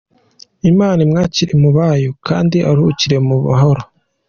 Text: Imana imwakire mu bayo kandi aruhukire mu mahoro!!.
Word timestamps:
Imana 0.71 0.99
imwakire 1.05 1.53
mu 1.63 1.69
bayo 1.77 2.09
kandi 2.27 2.57
aruhukire 2.69 3.17
mu 3.27 3.35
mahoro!!. 3.47 3.81